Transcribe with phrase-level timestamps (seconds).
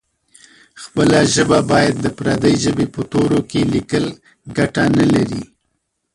[0.83, 4.05] خپله ژبه باید د پردۍ ژبې په تورو کې لیکل
[4.57, 5.43] ګټه نه لري.